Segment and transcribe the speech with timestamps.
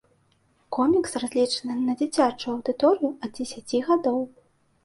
[0.77, 4.19] Комікс разлічаны на дзіцячую аўдыторыю ад дзесяці гадоў.